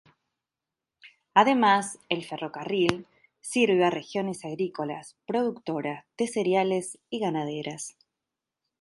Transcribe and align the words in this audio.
Además, 1.35 1.99
el 2.09 2.25
ferrocarril 2.25 3.05
sirve 3.39 3.85
a 3.85 3.91
regiones 3.91 4.43
agrícolas 4.43 5.15
productora 5.27 6.07
de 6.17 6.25
cereales 6.27 6.97
y 7.11 7.19
ganaderas. 7.19 7.95